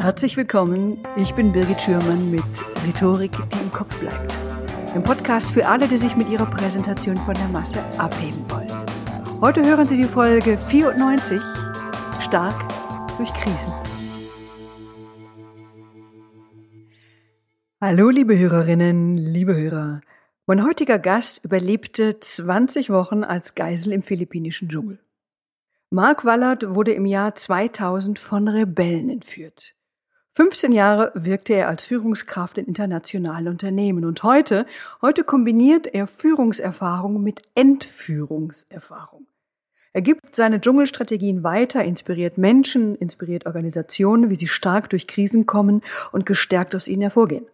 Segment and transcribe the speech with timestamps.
[0.00, 2.44] Herzlich willkommen, ich bin Birgit Schürmann mit
[2.86, 4.38] Rhetorik, die im Kopf bleibt.
[4.94, 8.70] Im Podcast für alle, die sich mit ihrer Präsentation von der Masse abheben wollen.
[9.40, 11.40] Heute hören Sie die Folge 94,
[12.20, 12.54] Stark
[13.16, 13.72] durch Krisen.
[17.80, 20.00] Hallo liebe Hörerinnen, liebe Hörer.
[20.46, 25.00] Mein heutiger Gast überlebte 20 Wochen als Geisel im philippinischen Dschungel.
[25.90, 29.74] Mark Wallert wurde im Jahr 2000 von Rebellen entführt.
[30.38, 34.66] 15 Jahre wirkte er als Führungskraft in internationalen Unternehmen und heute,
[35.02, 39.26] heute kombiniert er Führungserfahrung mit Entführungserfahrung.
[39.92, 45.82] Er gibt seine Dschungelstrategien weiter, inspiriert Menschen, inspiriert Organisationen, wie sie stark durch Krisen kommen
[46.12, 47.46] und gestärkt aus ihnen hervorgehen.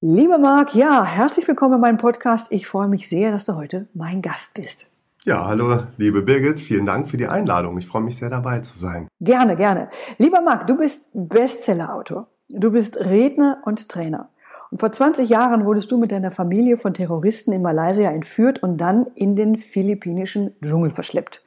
[0.00, 2.52] Lieber Marc, ja, herzlich willkommen in meinem Podcast.
[2.52, 4.92] Ich freue mich sehr, dass du heute mein Gast bist.
[5.28, 7.76] Ja, hallo, liebe Birgit, vielen Dank für die Einladung.
[7.76, 9.08] Ich freue mich sehr dabei zu sein.
[9.20, 9.90] Gerne, gerne.
[10.16, 12.28] Lieber Marc, du bist Bestsellerautor.
[12.48, 14.30] Du bist Redner und Trainer.
[14.70, 18.78] Und vor 20 Jahren wurdest du mit deiner Familie von Terroristen in Malaysia entführt und
[18.78, 21.42] dann in den philippinischen Dschungel verschleppt.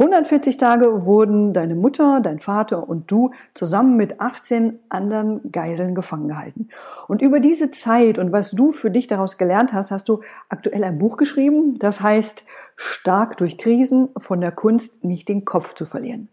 [0.00, 6.28] 140 Tage wurden deine Mutter, dein Vater und du zusammen mit 18 anderen Geiseln gefangen
[6.28, 6.68] gehalten.
[7.08, 10.84] Und über diese Zeit und was du für dich daraus gelernt hast, hast du aktuell
[10.84, 12.44] ein Buch geschrieben, das heißt
[12.76, 16.28] Stark durch Krisen von der Kunst nicht den Kopf zu verlieren.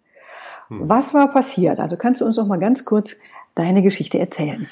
[0.68, 0.88] Hm.
[0.88, 1.80] Was war passiert?
[1.80, 3.16] Also kannst du uns noch mal ganz kurz
[3.56, 4.68] deine Geschichte erzählen?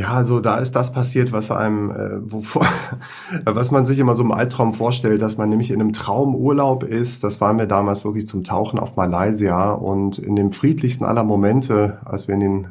[0.00, 2.64] Ja, also da ist das passiert, was einem, äh, wovor,
[3.44, 7.22] was man sich immer so im Albtraum vorstellt, dass man nämlich in einem Traumurlaub ist.
[7.22, 11.98] Das waren wir damals wirklich zum Tauchen auf Malaysia und in dem friedlichsten aller Momente,
[12.06, 12.68] als wir in den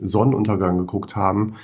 [0.00, 1.56] Sonnenuntergang geguckt haben,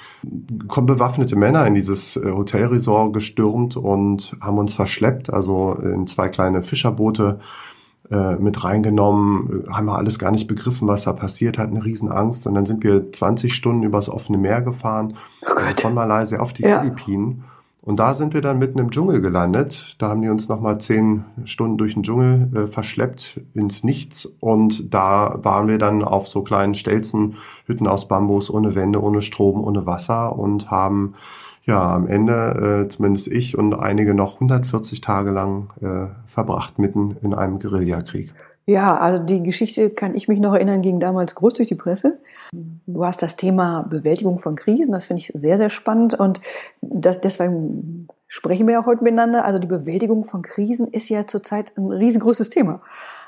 [0.68, 6.28] kommen bewaffnete Männer in dieses äh, Hotelresort gestürmt und haben uns verschleppt, also in zwei
[6.28, 7.40] kleine Fischerboote
[8.10, 12.46] äh, mit reingenommen, haben wir alles gar nicht begriffen, was da passiert, hatten eine Riesenangst
[12.46, 15.16] und dann sind wir 20 Stunden übers offene Meer gefahren,
[15.46, 16.80] oh von Malaysia auf die ja.
[16.80, 17.44] Philippinen.
[17.82, 19.96] Und da sind wir dann mitten im Dschungel gelandet.
[19.98, 24.26] Da haben die uns nochmal zehn Stunden durch den Dschungel äh, verschleppt ins Nichts.
[24.38, 29.22] Und da waren wir dann auf so kleinen Stelzen, Hütten aus Bambus, ohne Wände, ohne
[29.22, 31.14] Strom, ohne Wasser und haben
[31.64, 37.16] ja, am Ende, äh, zumindest ich und einige noch 140 Tage lang äh, verbracht mitten
[37.22, 38.32] in einem Guerillakrieg.
[38.66, 42.20] Ja, also die Geschichte kann ich mich noch erinnern, ging damals groß durch die Presse.
[42.86, 46.40] Du hast das Thema Bewältigung von Krisen, das finde ich sehr, sehr spannend und
[46.80, 49.44] das, deswegen sprechen wir ja heute miteinander.
[49.44, 52.80] Also die Bewältigung von Krisen ist ja zurzeit ein riesengroßes Thema.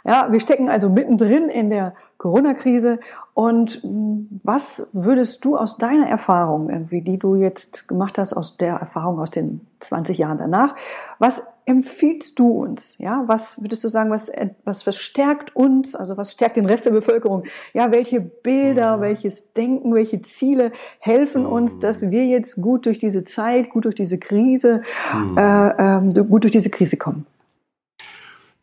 [0.04, 3.00] Ja, wir stecken also mittendrin in der Corona-Krise.
[3.34, 8.56] Und hm, was würdest du aus deiner Erfahrung, irgendwie, die du jetzt gemacht hast, aus
[8.56, 10.74] der Erfahrung aus den 20 Jahren danach,
[11.18, 12.98] was empfiehlst du uns?
[12.98, 14.30] Ja, was würdest du sagen, was,
[14.64, 17.44] was verstärkt uns, also was stärkt den Rest der Bevölkerung?
[17.72, 19.00] Ja, welche Bilder, mhm.
[19.02, 23.94] welches Denken, welche Ziele helfen uns, dass wir jetzt gut durch diese Zeit, gut durch
[23.94, 24.82] diese Krise,
[25.14, 25.38] mhm.
[25.38, 27.26] äh, äh, gut durch diese Krise kommen?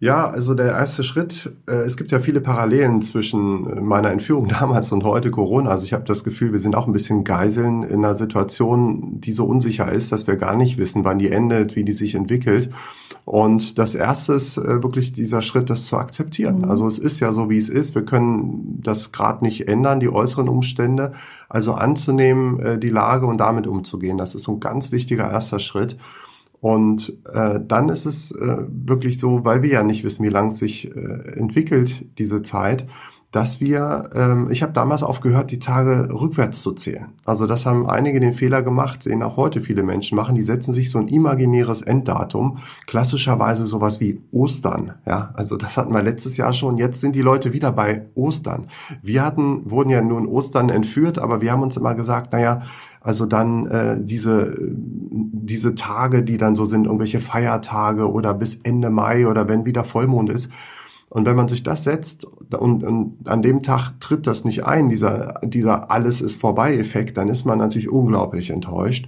[0.02, 4.48] Ja, also der erste Schritt, äh, es gibt ja viele Parallelen zwischen äh, meiner Entführung
[4.60, 5.72] damals und heute Corona.
[5.72, 9.34] Also ich habe das Gefühl, wir sind auch ein bisschen Geiseln in einer Situation, die
[9.34, 12.70] so unsicher ist, dass wir gar nicht wissen, wann die endet, wie die sich entwickelt.
[13.26, 16.60] Und das erste ist äh, wirklich dieser Schritt, das zu akzeptieren.
[16.60, 16.70] Mhm.
[16.70, 17.94] Also es ist ja so, wie es ist.
[17.94, 21.12] Wir können das gerade nicht ändern, die äußeren Umstände.
[21.50, 24.18] Also anzunehmen, äh, die Lage und damit umzugehen.
[24.18, 25.98] Das ist so ein ganz wichtiger erster Schritt.
[26.62, 30.50] Und äh, dann ist es äh, wirklich so, weil wir ja nicht wissen, wie lang
[30.50, 32.86] sich äh, entwickelt, diese Zeit,
[33.32, 37.10] dass wir, ähm, ich habe damals aufgehört, die Tage rückwärts zu zählen.
[37.26, 40.34] Also das haben einige den Fehler gemacht, den auch heute viele Menschen machen.
[40.34, 42.58] Die setzen sich so ein imaginäres Enddatum,
[42.88, 44.96] klassischerweise sowas wie Ostern.
[45.06, 46.78] Ja, also das hatten wir letztes Jahr schon.
[46.78, 48.66] Jetzt sind die Leute wieder bei Ostern.
[49.04, 52.64] Wir hatten, wurden ja nun Ostern entführt, aber wir haben uns immer gesagt, naja,
[53.02, 58.90] also dann äh, diese, diese Tage, die dann so sind, irgendwelche Feiertage oder bis Ende
[58.90, 60.52] Mai oder wenn wieder Vollmond ist.
[61.10, 64.90] Und wenn man sich das setzt und, und an dem Tag tritt das nicht ein,
[64.90, 69.08] dieser, dieser Alles ist vorbei Effekt, dann ist man natürlich unglaublich enttäuscht.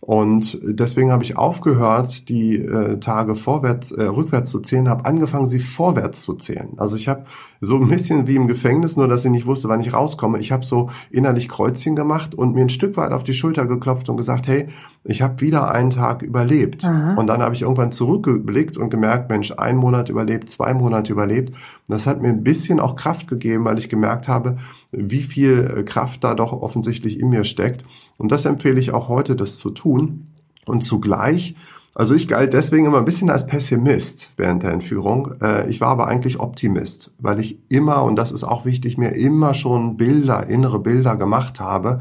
[0.00, 5.46] Und deswegen habe ich aufgehört, die äh, Tage vorwärts, äh, rückwärts zu zählen, habe angefangen,
[5.46, 6.74] sie vorwärts zu zählen.
[6.76, 7.24] Also ich habe
[7.60, 10.38] so ein bisschen wie im Gefängnis, nur dass ich nicht wusste, wann ich rauskomme.
[10.38, 14.08] Ich habe so innerlich Kreuzchen gemacht und mir ein Stück weit auf die Schulter geklopft
[14.08, 14.68] und gesagt, hey,
[15.04, 16.84] ich habe wieder einen Tag überlebt.
[16.84, 17.14] Aha.
[17.14, 21.50] Und dann habe ich irgendwann zurückgeblickt und gemerkt, Mensch, ein Monat überlebt, zwei Monate überlebt.
[21.50, 21.56] Und
[21.88, 24.58] das hat mir ein bisschen auch Kraft gegeben, weil ich gemerkt habe,
[24.92, 27.84] wie viel äh, Kraft da doch offensichtlich in mir steckt.
[28.18, 30.28] Und das empfehle ich auch heute, das zu tun.
[30.66, 31.54] Und zugleich
[31.98, 35.32] Also ich galt deswegen immer ein bisschen als Pessimist während der Entführung.
[35.40, 39.14] Äh, ich war aber eigentlich Optimist, weil ich immer, und das ist auch wichtig, mir
[39.14, 42.00] immer schon Bilder, innere Bilder gemacht habe,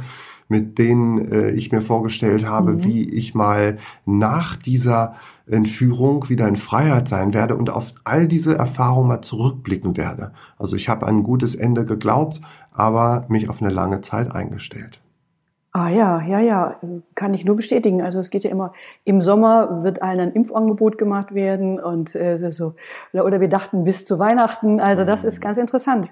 [0.49, 2.83] mit denen äh, ich mir vorgestellt habe, mhm.
[2.83, 5.15] wie ich mal nach dieser
[5.47, 10.33] Entführung wieder in Freiheit sein werde und auf all diese Erfahrungen mal zurückblicken werde.
[10.57, 12.41] Also ich habe ein gutes Ende geglaubt,
[12.73, 14.99] aber mich auf eine lange Zeit eingestellt.
[15.75, 16.79] Ah ja, ja, ja,
[17.15, 18.01] kann ich nur bestätigen.
[18.01, 18.71] Also es geht ja immer,
[19.03, 22.75] im Sommer wird allen ein Impfangebot gemacht werden und äh, so,
[23.11, 24.79] oder wir dachten bis zu Weihnachten.
[24.79, 26.09] Also das ist ganz interessant.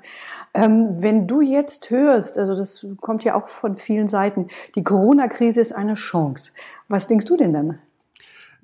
[0.54, 5.62] Ähm, wenn du jetzt hörst, also das kommt ja auch von vielen Seiten, die Corona-Krise
[5.62, 6.51] ist eine Chance.
[6.89, 7.80] Was denkst du denn dann?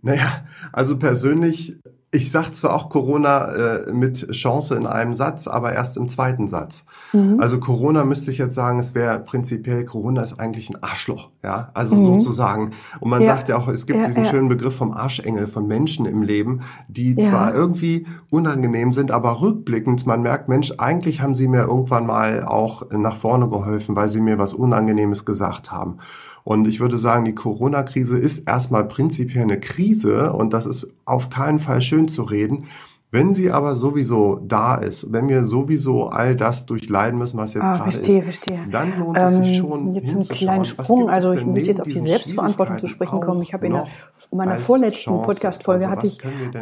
[0.02, 0.44] Naja,
[0.74, 1.80] also persönlich
[2.12, 6.48] ich sage zwar auch Corona äh, mit Chance in einem Satz, aber erst im zweiten
[6.48, 6.86] Satz.
[7.14, 7.40] Mhm.
[7.40, 11.70] Also Corona müsste ich jetzt sagen, es wäre prinzipiell, Corona ist eigentlich ein Arschloch, ja,
[11.76, 12.00] also mhm.
[12.00, 12.72] sozusagen.
[13.00, 13.34] Und man ja.
[13.34, 14.30] sagt ja auch, es gibt ja, diesen ja.
[14.30, 20.08] schönen Begriff vom Arschengel, von Menschen im Leben, die zwar irgendwie unangenehm sind, aber rückblickend,
[20.08, 24.22] man merkt, Mensch, eigentlich haben sie mir irgendwann mal auch nach vorne geholfen, weil sie
[24.22, 26.00] mir was Unangenehmes gesagt haben.
[26.50, 31.30] Und ich würde sagen, die Corona-Krise ist erstmal prinzipiell eine Krise und das ist auf
[31.30, 32.66] keinen Fall schön zu reden.
[33.12, 37.64] Wenn sie aber sowieso da ist, wenn wir sowieso all das durchleiden müssen, was jetzt
[37.64, 38.60] ah, gerade verstehe, ist, verstehe.
[38.72, 41.88] dann lohnt es sich ähm, schon Jetzt einen kleinen Sprung, also ich möchte jetzt auf
[41.88, 43.42] die Selbstverantwortung zu sprechen kommen.
[43.42, 46.20] Ich habe in, in meiner vorletzten Podcast-Folge also, hatte ich,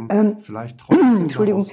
[0.08, 0.38] ähm,
[1.20, 1.66] Entschuldigung,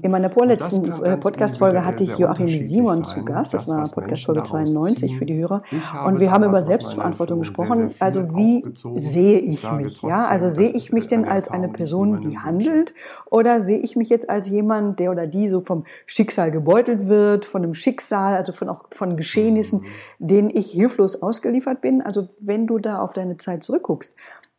[0.00, 5.18] in meiner vorletzten äh, Podcast-Folge hatte ich Joachim Simon zu Gast, das war Podcast-Folge 92
[5.18, 5.62] für die Hörer,
[6.06, 7.90] und wir haben über Selbstverantwortung gesprochen.
[7.98, 8.64] Also wie
[8.94, 10.00] sehe ich mich?
[10.00, 12.94] Ja, also sehe ich mich denn als eine Person, die handelt,
[13.30, 17.08] oder sehe ich mich jetzt jetzt als jemand, der oder die so vom Schicksal gebeutelt
[17.08, 19.86] wird, von einem Schicksal, also von auch von Geschehnissen, mhm.
[20.18, 22.02] denen ich hilflos ausgeliefert bin.
[22.02, 24.14] Also wenn du da auf deine Zeit zurückguckst,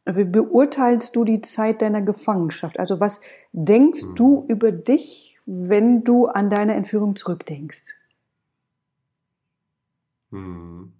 [0.05, 2.77] wie beurteilst du die Zeit deiner Gefangenschaft?
[2.79, 3.21] Also was
[3.53, 4.15] denkst mhm.
[4.15, 7.93] du über dich, wenn du an deine Entführung zurückdenkst?
[10.31, 10.91] Mhm.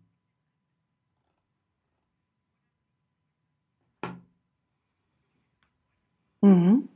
[6.42, 6.90] Mhm.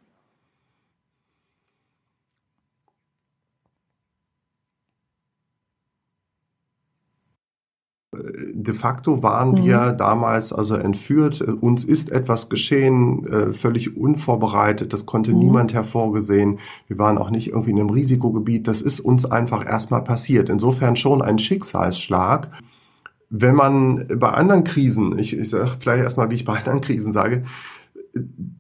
[8.54, 9.64] De facto waren mhm.
[9.64, 11.42] wir damals also entführt.
[11.42, 14.94] Uns ist etwas geschehen, äh, völlig unvorbereitet.
[14.94, 15.40] Das konnte mhm.
[15.40, 16.60] niemand hervorgesehen.
[16.88, 18.68] Wir waren auch nicht irgendwie in einem Risikogebiet.
[18.68, 20.50] Das ist uns einfach erstmal passiert.
[20.50, 22.50] Insofern schon ein Schicksalsschlag.
[23.30, 27.12] Wenn man bei anderen Krisen, ich, ich sage vielleicht erstmal, wie ich bei anderen Krisen
[27.12, 27.44] sage,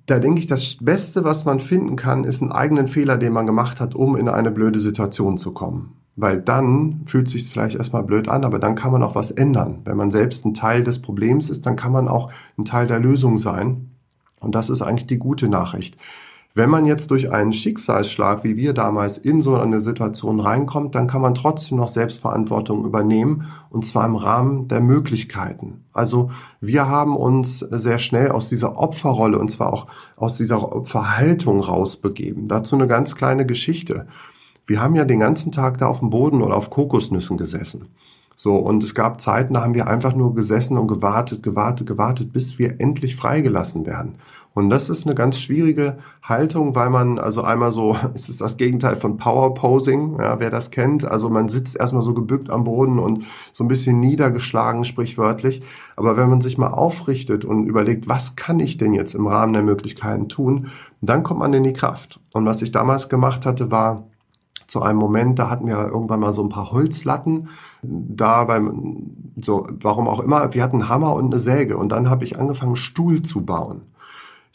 [0.05, 3.45] da denke ich, das Beste, was man finden kann, ist einen eigenen Fehler, den man
[3.45, 5.93] gemacht hat, um in eine blöde Situation zu kommen.
[6.15, 9.79] Weil dann fühlt sich vielleicht erstmal blöd an, aber dann kann man auch was ändern.
[9.85, 12.99] Wenn man selbst ein Teil des Problems ist, dann kann man auch ein Teil der
[12.99, 13.91] Lösung sein.
[14.39, 15.97] Und das ist eigentlich die gute Nachricht.
[16.57, 21.05] Wenn man jetzt durch einen Schicksalsschlag, wie wir damals, in so eine Situation reinkommt, dann
[21.05, 25.83] kann man trotzdem noch Selbstverantwortung übernehmen, und zwar im Rahmen der Möglichkeiten.
[25.93, 31.59] Also wir haben uns sehr schnell aus dieser Opferrolle, und zwar auch aus dieser Opferhaltung
[31.59, 32.47] rausbegeben.
[32.47, 34.07] Dazu eine ganz kleine Geschichte.
[34.65, 37.89] Wir haben ja den ganzen Tag da auf dem Boden oder auf Kokosnüssen gesessen.
[38.39, 42.33] So, und es gab Zeiten, da haben wir einfach nur gesessen und gewartet, gewartet, gewartet,
[42.33, 44.15] bis wir endlich freigelassen werden.
[44.57, 48.57] Und das ist eine ganz schwierige Haltung, weil man, also einmal so, es ist das
[48.57, 51.05] Gegenteil von Power Posing, ja, wer das kennt.
[51.05, 55.61] Also man sitzt erstmal so gebückt am Boden und so ein bisschen niedergeschlagen, sprichwörtlich.
[55.95, 59.53] Aber wenn man sich mal aufrichtet und überlegt, was kann ich denn jetzt im Rahmen
[59.53, 60.69] der Möglichkeiten tun,
[61.01, 62.19] dann kommt man in die Kraft.
[62.33, 64.07] Und was ich damals gemacht hatte, war,
[64.65, 67.49] zu einem Moment, da hatten wir irgendwann mal so ein paar Holzlatten,
[67.83, 72.09] da beim, so, warum auch immer, wir hatten einen Hammer und eine Säge und dann
[72.09, 73.83] habe ich angefangen, Stuhl zu bauen.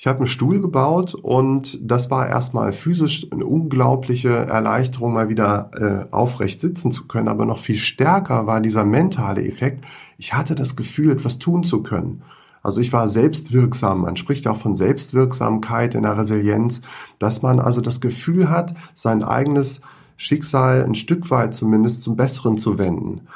[0.03, 5.71] Ich habe einen Stuhl gebaut und das war erstmal physisch eine unglaubliche Erleichterung, mal wieder
[5.77, 7.29] äh, aufrecht sitzen zu können.
[7.29, 9.85] Aber noch viel stärker war dieser mentale Effekt.
[10.19, 12.23] Ich hatte das Gefühl, etwas tun zu können.
[12.65, 14.01] Also ich war selbstwirksam.
[14.01, 16.81] Man spricht auch von Selbstwirksamkeit in der Resilienz,
[17.21, 19.83] dass man also das Gefühl hat, sein eigenes
[20.17, 23.29] Schicksal ein Stück weit zumindest zum Besseren zu wenden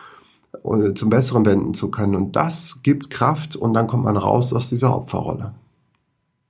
[0.65, 2.17] und zum Besseren wenden zu können.
[2.17, 5.53] Und das gibt Kraft und dann kommt man raus aus dieser Opferrolle.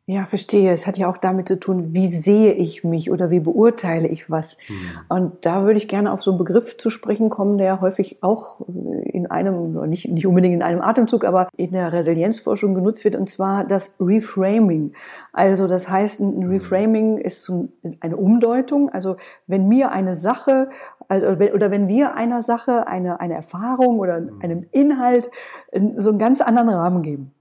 [0.08, 0.70] Ja, verstehe.
[0.70, 4.30] Es hat ja auch damit zu tun, wie sehe ich mich oder wie beurteile ich
[4.30, 4.56] was.
[4.68, 4.90] Mhm.
[5.08, 8.60] Und da würde ich gerne auf so einen Begriff zu sprechen kommen, der häufig auch
[8.68, 13.28] in einem, nicht, nicht unbedingt in einem Atemzug, aber in der Resilienzforschung genutzt wird, und
[13.28, 14.92] zwar das Reframing.
[15.32, 16.50] Also das heißt, ein hm.
[16.50, 17.50] Reframing ist
[17.98, 18.90] eine Umdeutung.
[18.90, 19.16] Also
[19.48, 20.68] wenn mir eine Sache
[21.08, 24.38] also, oder wenn wir einer Sache eine, eine Erfahrung oder hm.
[24.40, 25.32] einem Inhalt
[25.96, 27.32] so einen ganz anderen Rahmen geben.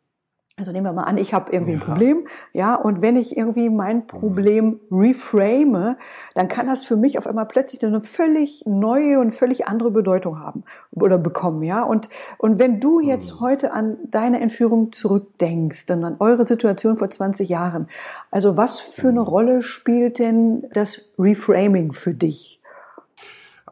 [0.58, 1.80] Also nehmen wir mal an, ich habe irgendwie ja.
[1.80, 5.98] ein Problem, ja, und wenn ich irgendwie mein Problem reframe,
[6.34, 10.40] dann kann das für mich auf einmal plötzlich eine völlig neue und völlig andere Bedeutung
[10.40, 11.84] haben oder bekommen, ja.
[11.84, 12.08] Und
[12.38, 13.40] und wenn du jetzt mhm.
[13.42, 17.90] heute an deine Entführung zurückdenkst und an eure Situation vor 20 Jahren,
[18.32, 19.28] also was für eine mhm.
[19.28, 22.62] Rolle spielt denn das Reframing für dich?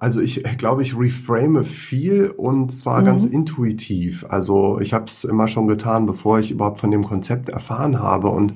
[0.04, 3.06] Also ich glaube, ich reframe viel und zwar mhm.
[3.06, 4.26] ganz intuitiv.
[4.28, 8.28] Also ich habe es immer schon getan, bevor ich überhaupt von dem Konzept erfahren habe.
[8.28, 8.54] Und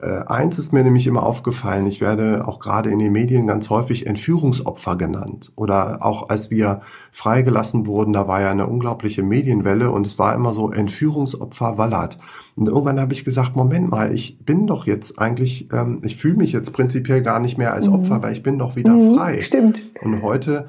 [0.00, 3.70] äh, eins ist mir nämlich immer aufgefallen, ich werde auch gerade in den Medien ganz
[3.70, 5.52] häufig Entführungsopfer genannt.
[5.56, 10.34] Oder auch als wir freigelassen wurden, da war ja eine unglaubliche Medienwelle und es war
[10.34, 12.18] immer so Entführungsopfer Wallert.
[12.56, 16.36] Und irgendwann habe ich gesagt, Moment mal, ich bin doch jetzt eigentlich, ähm, ich fühle
[16.36, 17.94] mich jetzt prinzipiell gar nicht mehr als mhm.
[17.94, 18.22] Opfer, mhm.
[18.22, 19.40] weil ich bin doch wieder mhm, frei.
[19.40, 19.82] Stimmt.
[20.02, 20.68] Und heute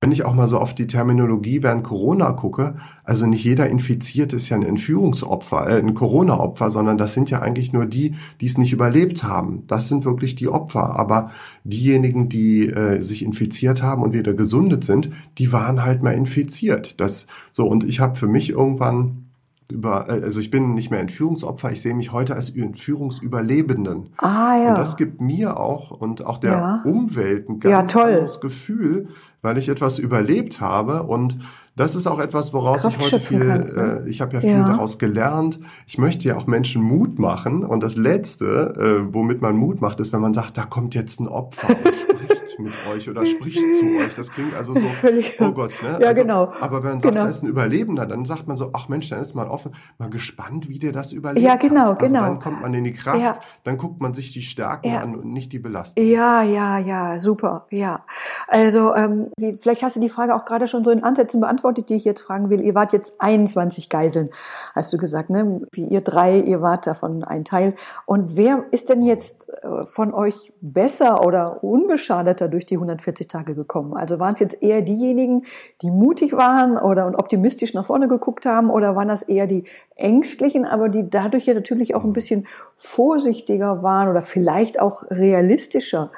[0.00, 4.36] wenn ich auch mal so auf die Terminologie während Corona gucke, also nicht jeder Infizierte
[4.36, 8.46] ist ja ein Entführungsopfer, äh, ein Corona-Opfer, sondern das sind ja eigentlich nur die, die
[8.46, 9.64] es nicht überlebt haben.
[9.66, 10.96] Das sind wirklich die Opfer.
[10.96, 11.30] Aber
[11.64, 17.00] diejenigen, die äh, sich infiziert haben und wieder gesundet sind, die waren halt mal infiziert.
[17.00, 19.27] Das so und ich habe für mich irgendwann
[19.70, 24.10] über, äh, also ich bin nicht mehr Entführungsopfer, ich sehe mich heute als Entführungsüberlebenden.
[24.18, 24.68] Ah, ja.
[24.70, 26.82] Und das gibt mir auch und auch der ja.
[26.84, 29.08] Umwelt ein ganz ja, tolles Gefühl,
[29.42, 31.38] weil ich etwas überlebt habe und
[31.76, 34.02] das ist auch etwas, woraus ich heute viel, kannst, ne?
[34.04, 34.66] äh, ich habe ja viel ja.
[34.66, 35.60] daraus gelernt.
[35.86, 40.00] Ich möchte ja auch Menschen Mut machen und das Letzte, äh, womit man Mut macht,
[40.00, 41.68] ist, wenn man sagt, da kommt jetzt ein Opfer
[42.58, 44.14] mit euch oder spricht zu euch.
[44.14, 44.80] Das klingt also so,
[45.40, 45.98] oh Gott, ne?
[46.00, 46.52] Ja, also, genau.
[46.60, 47.24] Aber wenn man sagt, genau.
[47.24, 50.10] da ist ein Überlebender, dann sagt man so, ach Mensch, dann ist man offen, mal
[50.10, 52.02] gespannt, wie der das überlebt Ja, genau, hat.
[52.02, 52.26] Also genau.
[52.26, 53.34] Dann kommt man in die Kraft, ja.
[53.64, 55.00] dann guckt man sich die Stärken ja.
[55.00, 56.04] an und nicht die Belastung.
[56.04, 58.04] Ja, ja, ja, super, ja.
[58.46, 59.24] Also ähm,
[59.60, 62.22] vielleicht hast du die Frage auch gerade schon so in Ansätzen beantwortet, die ich jetzt
[62.22, 62.60] fragen will.
[62.60, 64.30] Ihr wart jetzt 21 Geiseln,
[64.74, 65.62] hast du gesagt, ne?
[65.72, 67.74] Wie ihr drei, ihr wart davon ein Teil.
[68.06, 73.54] Und wer ist denn jetzt äh, von euch besser oder unbeschadeter durch die 140 Tage
[73.54, 73.94] gekommen?
[73.94, 75.44] Also waren es jetzt eher diejenigen,
[75.82, 79.64] die mutig waren oder und optimistisch nach vorne geguckt haben, oder waren das eher die
[79.96, 86.10] ängstlichen, aber die dadurch ja natürlich auch ein bisschen vorsichtiger waren oder vielleicht auch realistischer?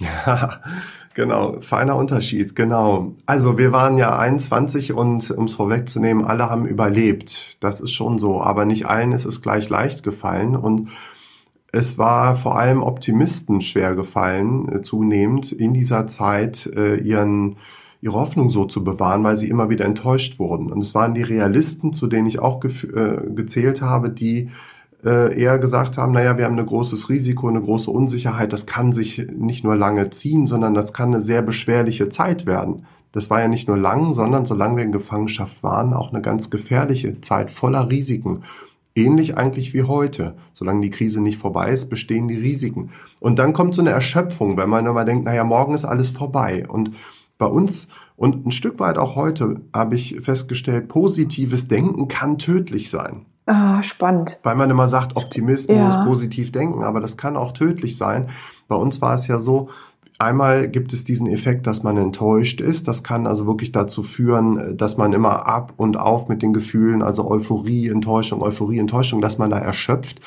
[0.00, 0.60] Ja,
[1.14, 3.12] genau, feiner Unterschied, genau.
[3.26, 7.62] Also wir waren ja 21 und um es vorwegzunehmen, alle haben überlebt.
[7.62, 10.88] Das ist schon so, aber nicht allen ist es gleich leicht gefallen und
[11.72, 17.56] es war vor allem Optimisten schwer gefallen, äh, zunehmend in dieser Zeit äh, ihren
[18.02, 20.72] ihre Hoffnung so zu bewahren, weil sie immer wieder enttäuscht wurden.
[20.72, 24.48] Und es waren die Realisten, zu denen ich auch äh, gezählt habe, die
[25.04, 28.92] äh, eher gesagt haben, naja, wir haben ein großes Risiko, eine große Unsicherheit, das kann
[28.92, 32.86] sich nicht nur lange ziehen, sondern das kann eine sehr beschwerliche Zeit werden.
[33.12, 36.48] Das war ja nicht nur lang, sondern solange wir in Gefangenschaft waren, auch eine ganz
[36.48, 38.44] gefährliche Zeit voller Risiken.
[38.94, 40.36] Ähnlich eigentlich wie heute.
[40.52, 42.90] Solange die Krise nicht vorbei ist, bestehen die Risiken.
[43.20, 46.66] Und dann kommt so eine Erschöpfung, wenn man immer denkt, naja, morgen ist alles vorbei.
[46.68, 46.92] Und
[47.38, 52.90] bei uns und ein Stück weit auch heute habe ich festgestellt, positives Denken kann tödlich
[52.90, 53.24] sein.
[53.46, 54.38] Ah, spannend.
[54.42, 56.04] Weil man immer sagt, Optimismus, ja.
[56.04, 58.28] positiv denken, aber das kann auch tödlich sein.
[58.68, 59.70] Bei uns war es ja so,
[60.20, 62.86] einmal gibt es diesen Effekt, dass man enttäuscht ist.
[62.88, 67.02] Das kann also wirklich dazu führen, dass man immer ab und auf mit den Gefühlen,
[67.02, 70.20] also Euphorie, Enttäuschung, Euphorie, Enttäuschung, dass man da erschöpft.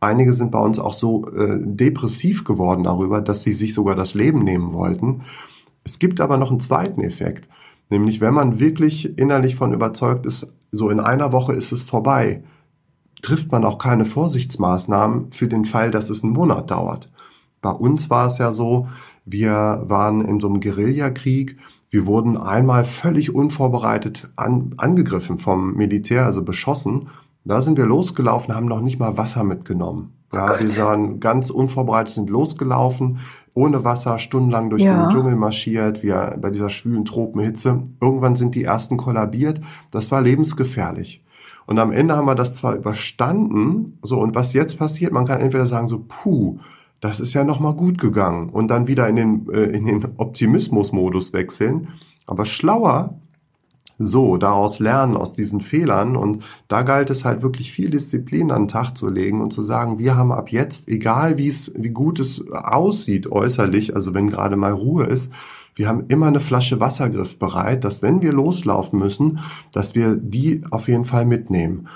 [0.00, 4.14] Einige sind bei uns auch so äh, depressiv geworden darüber, dass sie sich sogar das
[4.14, 5.22] Leben nehmen wollten.
[5.84, 7.48] Es gibt aber noch einen zweiten Effekt,
[7.90, 12.44] nämlich wenn man wirklich innerlich von überzeugt ist, so in einer Woche ist es vorbei,
[13.20, 17.10] trifft man auch keine Vorsichtsmaßnahmen für den Fall, dass es einen Monat dauert.
[17.60, 18.88] Bei uns war es ja so,
[19.24, 21.56] wir waren in so einem Guerillakrieg,
[21.90, 27.08] wir wurden einmal völlig unvorbereitet an, angegriffen vom Militär, also beschossen.
[27.44, 30.12] Da sind wir losgelaufen, haben noch nicht mal Wasser mitgenommen.
[30.32, 33.18] Ja, oh wir waren ganz unvorbereitet, sind losgelaufen,
[33.54, 35.02] ohne Wasser, stundenlang durch ja.
[35.02, 37.82] den Dschungel marschiert, wir bei dieser schwülen Tropenhitze.
[38.00, 39.60] Irgendwann sind die ersten kollabiert.
[39.90, 41.24] Das war lebensgefährlich.
[41.66, 45.40] Und am Ende haben wir das zwar überstanden, so, und was jetzt passiert, man kann
[45.40, 46.58] entweder sagen so, puh,
[47.00, 51.32] das ist ja nochmal gut gegangen und dann wieder in den, äh, in den Optimismus-Modus
[51.32, 51.88] wechseln.
[52.26, 53.14] Aber schlauer
[54.00, 58.62] so daraus lernen aus diesen Fehlern und da galt es halt wirklich viel Disziplin an
[58.62, 61.90] den Tag zu legen und zu sagen, wir haben ab jetzt, egal wie es, wie
[61.90, 65.30] gut es aussieht äußerlich, also wenn gerade mal Ruhe ist,
[65.74, 69.40] wir haben immer eine Flasche Wassergriff bereit, dass wenn wir loslaufen müssen,
[69.70, 71.88] dass wir die auf jeden Fall mitnehmen.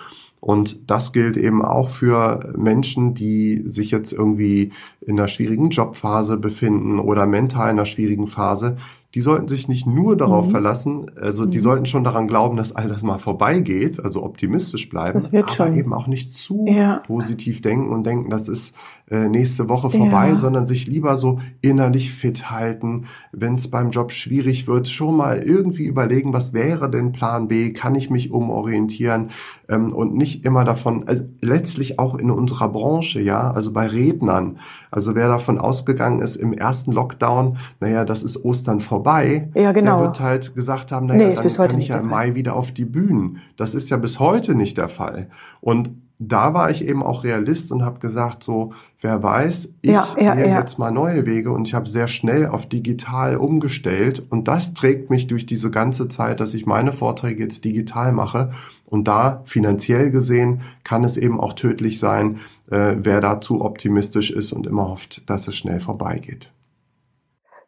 [0.45, 6.39] Und das gilt eben auch für Menschen, die sich jetzt irgendwie in einer schwierigen Jobphase
[6.39, 8.77] befinden oder mental in einer schwierigen Phase
[9.15, 10.51] die sollten sich nicht nur darauf mhm.
[10.51, 11.63] verlassen, also die mhm.
[11.63, 15.77] sollten schon daran glauben, dass all das mal vorbeigeht, also optimistisch bleiben, aber schon.
[15.77, 16.97] eben auch nicht zu ja.
[17.07, 18.75] positiv denken und denken, das ist
[19.11, 20.37] äh, nächste Woche vorbei, ja.
[20.37, 25.41] sondern sich lieber so innerlich fit halten, wenn es beim Job schwierig wird, schon mal
[25.41, 29.31] irgendwie überlegen, was wäre denn Plan B, kann ich mich umorientieren
[29.69, 34.59] ähm, und nicht immer davon, also letztlich auch in unserer Branche, ja, also bei Rednern,
[34.91, 39.99] also wer davon ausgegangen ist im ersten Lockdown, naja, das ist Ostern vorbei, ja, genau.
[39.99, 42.73] der wird halt gesagt haben, naja, nee, dann kann ich ja im Mai wieder auf
[42.73, 43.39] die Bühnen.
[43.57, 45.29] Das ist ja bis heute nicht der Fall.
[45.61, 45.91] Und
[46.29, 50.35] da war ich eben auch Realist und habe gesagt, so, wer weiß, ich ja, ja,
[50.35, 50.59] gehe ja.
[50.61, 55.11] jetzt mal neue Wege und ich habe sehr schnell auf digital umgestellt und das trägt
[55.11, 58.53] mich durch diese ganze Zeit, dass ich meine Vorträge jetzt digital mache
[58.87, 62.41] und da finanziell gesehen kann es eben auch tödlich sein,
[62.71, 66.53] äh, wer da zu optimistisch ist und immer hofft, dass es schnell vorbeigeht.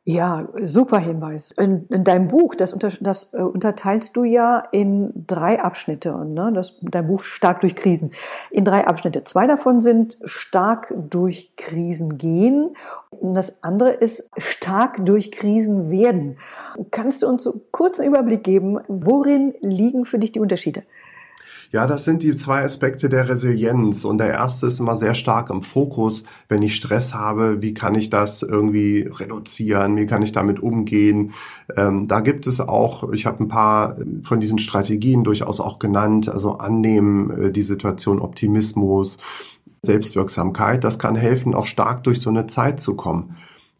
[0.08, 1.50] Ja, super Hinweis.
[1.58, 6.24] In, in deinem Buch, das, unter, das äh, unterteilst du ja in drei Abschnitte.
[6.24, 6.52] Ne?
[6.54, 8.12] Das, dein Buch Stark durch Krisen.
[8.52, 9.24] In drei Abschnitte.
[9.24, 12.76] Zwei davon sind stark durch Krisen gehen.
[13.10, 16.36] Und das andere ist stark durch Krisen werden.
[16.92, 20.84] Kannst du uns so kurz einen Überblick geben, worin liegen für dich die Unterschiede?
[21.76, 24.06] Ja, das sind die zwei Aspekte der Resilienz.
[24.06, 26.24] Und der erste ist immer sehr stark im Fokus.
[26.48, 29.94] Wenn ich Stress habe, wie kann ich das irgendwie reduzieren?
[29.98, 31.32] Wie kann ich damit umgehen?
[31.76, 36.30] Ähm, da gibt es auch, ich habe ein paar von diesen Strategien durchaus auch genannt.
[36.30, 39.18] Also annehmen, äh, die Situation, Optimismus,
[39.82, 40.82] Selbstwirksamkeit.
[40.82, 43.36] Das kann helfen, auch stark durch so eine Zeit zu kommen.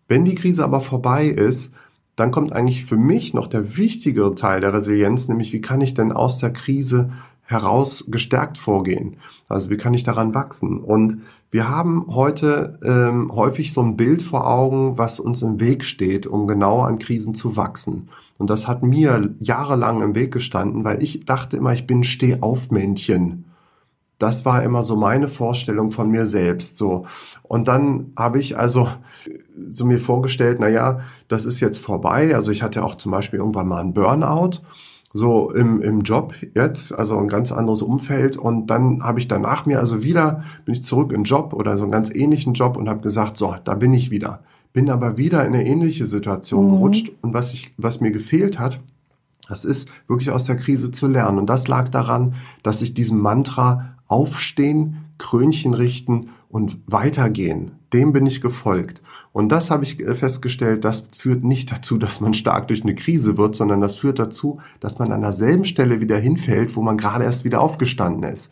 [0.07, 1.73] Wenn die Krise aber vorbei ist,
[2.15, 5.95] dann kommt eigentlich für mich noch der wichtigere Teil der Resilienz, nämlich wie kann ich
[5.95, 7.11] denn aus der Krise
[7.47, 9.17] heraus gestärkt vorgehen?
[9.49, 10.79] Also wie kann ich daran wachsen?
[10.79, 15.85] Und wir haben heute ähm, häufig so ein Bild vor Augen, was uns im Weg
[15.85, 18.09] steht, um genau an Krisen zu wachsen.
[18.37, 23.45] Und das hat mir jahrelang im Weg gestanden, weil ich dachte immer, ich bin Stehaufmännchen.
[24.19, 27.07] Das war immer so meine Vorstellung von mir selbst, so.
[27.43, 28.89] Und dann habe ich also
[29.53, 32.35] so mir vorgestellt, na ja, das ist jetzt vorbei.
[32.35, 34.63] Also ich hatte auch zum Beispiel irgendwann mal einen Burnout
[35.17, 38.37] so im, im Job jetzt, also ein ganz anderes Umfeld.
[38.37, 41.85] Und dann habe ich danach mir also wieder, bin ich zurück in Job oder so
[41.85, 44.43] einen ganz ähnlichen Job und habe gesagt, so, da bin ich wieder.
[44.73, 46.71] Bin aber wieder in eine ähnliche Situation mhm.
[46.73, 47.13] gerutscht.
[47.23, 48.81] Und was, ich, was mir gefehlt hat,
[49.49, 51.39] das ist wirklich aus der Krise zu lernen.
[51.39, 57.73] Und das lag daran, dass ich diesem Mantra aufstehen, Krönchen richten und weitergehen.
[57.97, 59.01] Dem bin ich gefolgt.
[59.33, 63.39] Und das habe ich festgestellt, das führt nicht dazu, dass man stark durch eine Krise
[63.39, 67.25] wird, sondern das führt dazu, dass man an derselben Stelle wieder hinfällt, wo man gerade
[67.25, 68.51] erst wieder aufgestanden ist.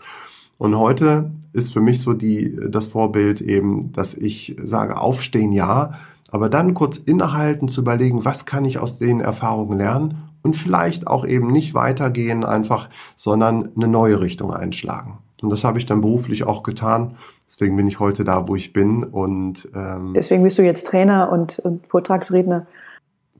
[0.56, 5.92] Und heute ist für mich so die, das Vorbild eben, dass ich sage, aufstehen ja,
[6.30, 11.06] aber dann kurz innehalten, zu überlegen, was kann ich aus den Erfahrungen lernen und vielleicht
[11.06, 15.18] auch eben nicht weitergehen einfach, sondern eine neue Richtung einschlagen.
[15.44, 17.16] Und das habe ich dann beruflich auch getan.
[17.46, 19.04] Deswegen bin ich heute da, wo ich bin.
[19.04, 22.66] Und ähm, deswegen bist du jetzt Trainer und, und Vortragsredner.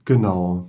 [0.05, 0.64] Genau.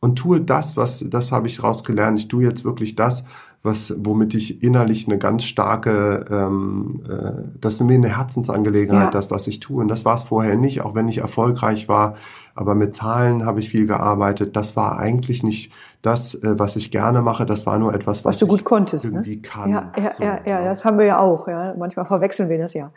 [0.00, 2.18] Und tue das, was, das habe ich rausgelernt.
[2.18, 3.24] Ich tue jetzt wirklich das,
[3.62, 9.10] was, womit ich innerlich eine ganz starke, ähm, äh, das ist mir eine Herzensangelegenheit, ja.
[9.10, 9.80] das, was ich tue.
[9.80, 12.16] Und das war es vorher nicht, auch wenn ich erfolgreich war.
[12.54, 14.56] Aber mit Zahlen habe ich viel gearbeitet.
[14.56, 17.46] Das war eigentlich nicht das, äh, was ich gerne mache.
[17.46, 19.10] Das war nur etwas, was, was du gut konntest, ne?
[19.12, 19.42] irgendwie ne?
[19.42, 19.70] kann.
[19.70, 21.48] Ja, ja, so, ja, ja, das haben wir ja auch.
[21.48, 21.74] Ja.
[21.76, 22.90] Manchmal verwechseln wir das ja.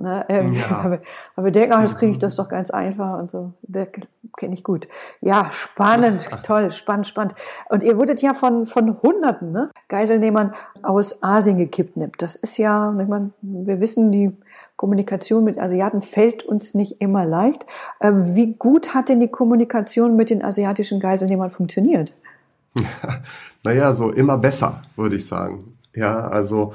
[0.00, 0.24] Ne?
[0.28, 0.66] Ähm, ja.
[0.84, 0.98] Aber,
[1.36, 3.52] aber wir denken, ach, das kriege ich das doch ganz einfach und so.
[3.62, 3.86] Der
[4.36, 4.88] kenne ich gut.
[5.20, 7.34] Ja, spannend, toll, spannend, spannend.
[7.68, 12.22] Und ihr wurdet ja von, von Hunderten ne, Geiselnehmern aus Asien gekidnappt.
[12.22, 14.36] Das ist ja, ich meine, wir wissen, die
[14.76, 17.64] Kommunikation mit Asiaten fällt uns nicht immer leicht.
[18.00, 22.12] Ähm, wie gut hat denn die Kommunikation mit den asiatischen Geiselnehmern funktioniert?
[23.62, 25.76] naja, so immer besser, würde ich sagen.
[25.94, 26.72] Ja, also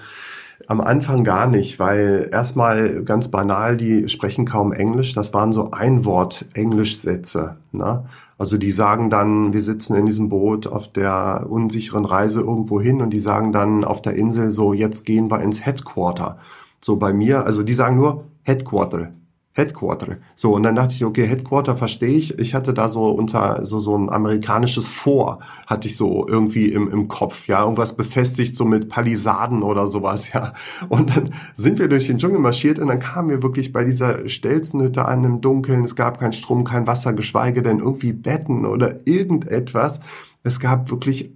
[0.67, 5.15] am Anfang gar nicht, weil erstmal ganz banal, die sprechen kaum Englisch.
[5.15, 7.57] Das waren so Einwort-Englisch-Sätze.
[7.71, 8.05] Ne?
[8.37, 13.01] Also die sagen dann, wir sitzen in diesem Boot auf der unsicheren Reise irgendwo hin
[13.01, 16.37] und die sagen dann auf der Insel so, jetzt gehen wir ins Headquarter.
[16.81, 19.13] So bei mir, also die sagen nur Headquarter.
[19.59, 20.17] Headquarter.
[20.35, 22.39] So, und dann dachte ich, okay, Headquarter verstehe ich.
[22.39, 26.89] Ich hatte da so unter so, so ein amerikanisches Vor, hatte ich so irgendwie im,
[26.89, 30.53] im Kopf, ja, irgendwas befestigt, so mit Palisaden oder sowas, ja.
[30.87, 34.29] Und dann sind wir durch den Dschungel marschiert und dann kamen wir wirklich bei dieser
[34.29, 35.83] Stelzenhütte an im Dunkeln.
[35.83, 39.99] Es gab kein Strom, kein Wasser, geschweige denn irgendwie Betten oder irgendetwas.
[40.43, 41.33] Es gab wirklich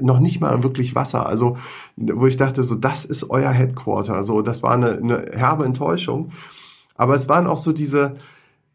[0.00, 1.26] noch nicht mal wirklich Wasser.
[1.26, 1.56] Also,
[1.96, 4.22] wo ich dachte, so, das ist euer Headquarter.
[4.22, 6.30] So, das war eine, eine herbe Enttäuschung.
[6.96, 8.14] Aber es waren auch so diese,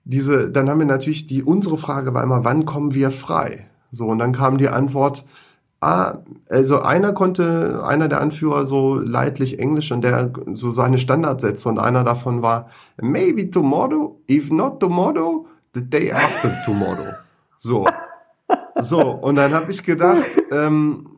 [0.04, 3.68] diese, dann haben wir natürlich die, unsere Frage war immer, wann kommen wir frei?
[3.92, 5.26] So, und dann kam die Antwort,
[5.82, 6.20] ah,
[6.50, 11.80] also einer konnte, einer der Anführer so leidlich Englisch und der so seine Standardsätze und
[11.80, 12.70] einer davon war,
[13.02, 17.14] maybe tomorrow, if not tomorrow, the day after tomorrow.
[17.58, 17.86] So.
[18.80, 21.18] So, und dann habe ich gedacht, ähm,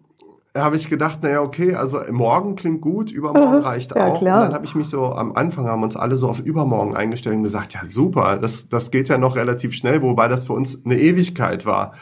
[0.55, 4.19] habe ich gedacht, naja, okay, also morgen klingt gut, übermorgen reicht ja, auch.
[4.19, 4.37] Klar.
[4.37, 7.37] Und dann habe ich mich so, am Anfang haben uns alle so auf übermorgen eingestellt
[7.37, 10.85] und gesagt, ja super, das, das geht ja noch relativ schnell, wobei das für uns
[10.85, 11.93] eine Ewigkeit war.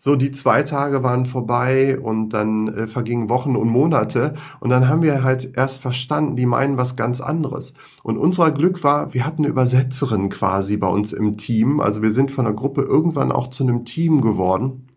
[0.00, 4.88] So, die zwei Tage waren vorbei und dann äh, vergingen Wochen und Monate und dann
[4.88, 7.74] haben wir halt erst verstanden, die meinen was ganz anderes.
[8.04, 11.80] Und unser Glück war, wir hatten eine Übersetzerin quasi bei uns im Team.
[11.80, 14.87] Also wir sind von der Gruppe irgendwann auch zu einem Team geworden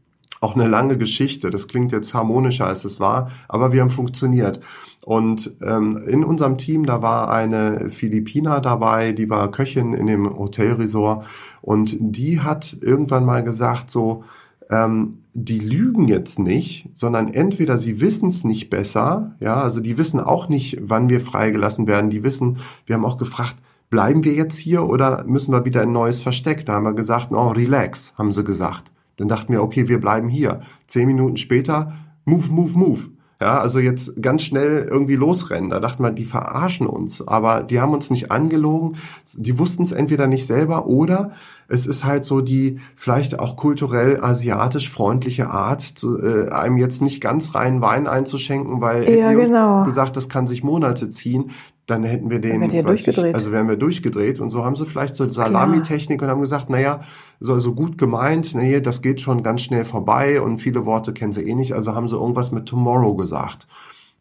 [0.41, 1.49] auch eine lange Geschichte.
[1.49, 4.59] Das klingt jetzt harmonischer, als es war, aber wir haben funktioniert.
[5.05, 10.37] Und ähm, in unserem Team, da war eine Philippiner dabei, die war Köchin in dem
[10.37, 11.25] Hotelresort
[11.61, 14.23] und die hat irgendwann mal gesagt, so,
[14.69, 19.97] ähm, die lügen jetzt nicht, sondern entweder sie wissen es nicht besser, ja, also die
[19.97, 22.09] wissen auch nicht, wann wir freigelassen werden.
[22.09, 23.55] Die wissen, wir haben auch gefragt,
[23.89, 26.65] bleiben wir jetzt hier oder müssen wir wieder ein neues Versteck?
[26.65, 28.91] Da haben wir gesagt, no, relax, haben sie gesagt.
[29.17, 30.61] Dann dachten wir, okay, wir bleiben hier.
[30.87, 31.93] Zehn Minuten später,
[32.25, 33.09] move, move, move.
[33.41, 35.71] Ja, also jetzt ganz schnell irgendwie losrennen.
[35.71, 37.27] Da dachten wir, die verarschen uns.
[37.27, 38.97] Aber die haben uns nicht angelogen.
[39.35, 41.31] Die wussten es entweder nicht selber oder
[41.67, 47.01] es ist halt so die vielleicht auch kulturell asiatisch freundliche Art, zu, äh, einem jetzt
[47.01, 49.77] nicht ganz reinen Wein einzuschenken, weil ja, hätten genau.
[49.77, 51.51] uns gesagt, das kann sich Monate ziehen
[51.91, 53.25] dann hätten wir den, durchgedreht.
[53.29, 56.69] Ich, also wären wir durchgedreht und so haben sie vielleicht so Salamitechnik und haben gesagt,
[56.69, 57.01] naja,
[57.39, 61.33] so also gut gemeint, nee, das geht schon ganz schnell vorbei und viele Worte kennen
[61.33, 63.67] sie eh nicht, also haben sie irgendwas mit Tomorrow gesagt.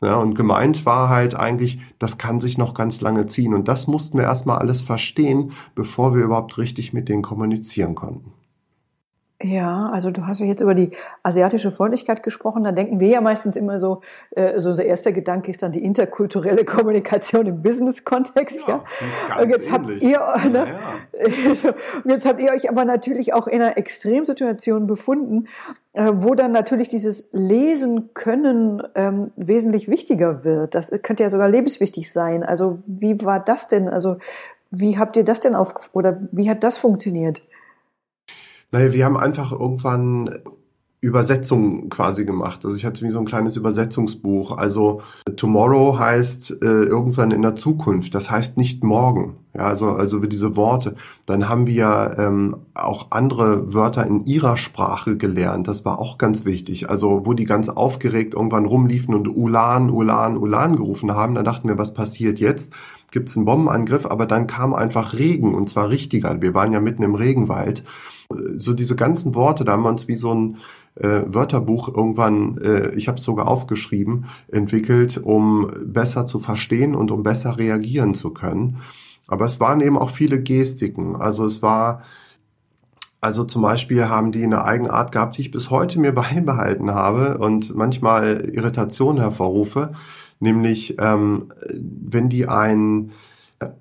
[0.02, 3.52] Ja, und gemeint war halt eigentlich, das kann sich noch ganz lange ziehen.
[3.52, 8.32] Und das mussten wir erstmal alles verstehen, bevor wir überhaupt richtig mit denen kommunizieren konnten.
[9.42, 10.90] Ja, also du hast ja jetzt über die
[11.22, 12.62] asiatische Freundlichkeit gesprochen.
[12.62, 15.82] Da denken wir ja meistens immer so, äh, so unser erster Gedanke ist dann die
[15.82, 18.68] interkulturelle Kommunikation im Business-Kontext.
[18.68, 18.84] Ja,
[19.30, 19.40] ja.
[19.40, 20.78] und jetzt habt ihr, ne,
[21.16, 21.54] ja.
[21.54, 25.48] so, und jetzt habt ihr euch aber natürlich auch in einer Extremsituation befunden,
[25.94, 30.74] äh, wo dann natürlich dieses Lesen können ähm, wesentlich wichtiger wird.
[30.74, 32.44] Das könnte ja sogar lebenswichtig sein.
[32.44, 33.88] Also wie war das denn?
[33.88, 34.18] Also
[34.70, 37.40] wie habt ihr das denn auf oder wie hat das funktioniert?
[38.72, 40.30] Naja, wir haben einfach irgendwann
[41.02, 42.62] Übersetzungen quasi gemacht.
[42.64, 44.58] Also ich hatte wie so ein kleines Übersetzungsbuch.
[44.58, 45.00] Also
[45.34, 48.14] tomorrow heißt äh, irgendwann in der Zukunft.
[48.14, 49.36] Das heißt nicht morgen.
[49.54, 50.96] Ja, also also diese Worte.
[51.24, 55.68] Dann haben wir ähm, auch andere Wörter in ihrer Sprache gelernt.
[55.68, 56.90] Das war auch ganz wichtig.
[56.90, 61.66] Also wo die ganz aufgeregt irgendwann rumliefen und Ulan, Ulan, Ulan gerufen haben, da dachten
[61.68, 62.74] wir, was passiert jetzt?
[63.10, 64.06] Gibt es einen Bombenangriff?
[64.06, 66.40] Aber dann kam einfach Regen und zwar richtiger.
[66.40, 67.84] Wir waren ja mitten im Regenwald
[68.56, 70.58] so diese ganzen Worte, da haben wir uns wie so ein
[70.96, 77.10] äh, Wörterbuch irgendwann, äh, ich habe es sogar aufgeschrieben, entwickelt, um besser zu verstehen und
[77.10, 78.78] um besser reagieren zu können.
[79.26, 81.16] Aber es waren eben auch viele Gestiken.
[81.16, 82.02] Also es war,
[83.20, 87.38] also zum Beispiel haben die eine Eigenart gehabt, die ich bis heute mir beibehalten habe
[87.38, 89.92] und manchmal Irritation hervorrufe.
[90.40, 93.10] Nämlich, ähm, wenn die ein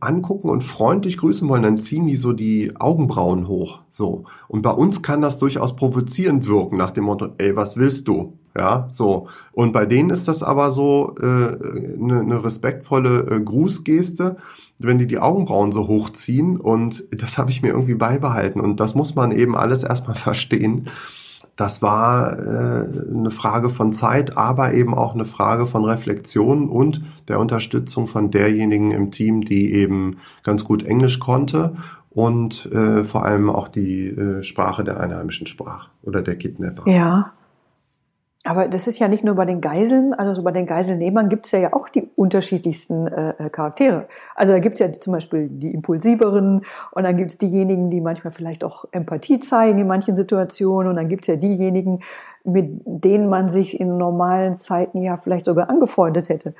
[0.01, 3.79] angucken und freundlich grüßen wollen, dann ziehen die so die Augenbrauen hoch.
[3.89, 4.25] So.
[4.49, 8.33] Und bei uns kann das durchaus provozierend wirken, nach dem Motto, ey, was willst du?
[8.57, 9.27] Ja, so.
[9.53, 14.35] Und bei denen ist das aber so eine äh, ne, ne respektvolle äh, Grußgeste,
[14.79, 16.57] wenn die die Augenbrauen so hochziehen.
[16.57, 18.59] Und das habe ich mir irgendwie beibehalten.
[18.59, 20.89] Und das muss man eben alles erstmal verstehen.
[21.59, 27.01] Das war äh, eine Frage von Zeit, aber eben auch eine Frage von Reflexion und
[27.27, 31.75] der Unterstützung von derjenigen im Team, die eben ganz gut Englisch konnte
[32.11, 36.89] und äh, vor allem auch die äh, Sprache der Einheimischen sprach oder der Kidnapper.
[36.89, 37.33] Ja,
[38.45, 41.51] aber das ist ja nicht nur bei den Geiseln, also bei den Geiselnehmern gibt es
[41.51, 44.07] ja, auch die unterschiedlichsten äh, äh, Charaktere.
[44.33, 47.99] Also da gibt es ja zum Beispiel die impulsiveren und dann gibt es diejenigen, die
[47.99, 51.99] manchmal vielleicht auch Empathie zeigen in manchen Situationen und dann gibt es ja diejenigen,
[52.45, 56.53] mit denen man sich in normalen Zeiten ja vielleicht sogar angefreundet hätte.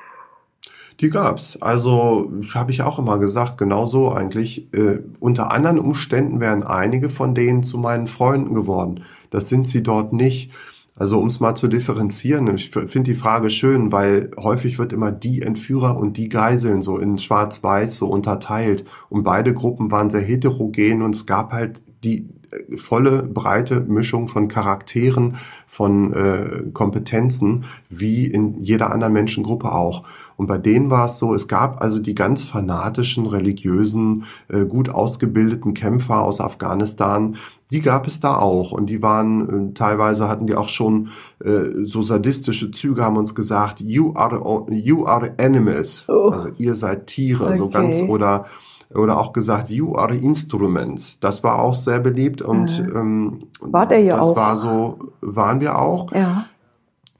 [1.00, 1.58] Die gab's.
[1.62, 4.74] Also habe ich auch immer gesagt, genauso eigentlich.
[4.74, 9.06] Äh, unter anderen Umständen wären einige von denen zu meinen Freunden geworden.
[9.30, 10.52] Das sind sie dort nicht.
[11.00, 15.12] Also um es mal zu differenzieren, ich finde die Frage schön, weil häufig wird immer
[15.12, 18.84] die Entführer und die Geiseln so in Schwarz-Weiß so unterteilt.
[19.08, 22.28] Und beide Gruppen waren sehr heterogen und es gab halt die
[22.76, 30.04] volle breite Mischung von Charakteren, von äh, Kompetenzen, wie in jeder anderen Menschengruppe auch.
[30.36, 34.90] Und bei denen war es so, es gab also die ganz fanatischen, religiösen, äh, gut
[34.90, 37.38] ausgebildeten Kämpfer aus Afghanistan,
[37.71, 38.71] die gab es da auch.
[38.71, 41.10] Und die waren äh, teilweise hatten die auch schon
[41.43, 46.05] äh, so sadistische Züge haben uns gesagt you are you are animals.
[46.08, 46.29] Oh.
[46.29, 47.55] also ihr seid Tiere okay.
[47.55, 48.45] so ganz oder
[48.93, 51.19] oder auch gesagt you are instruments.
[51.19, 52.97] Das war auch sehr beliebt und äh.
[52.97, 54.36] ähm, war der ja das auch?
[54.36, 56.12] war so waren wir auch.
[56.12, 56.45] Ja.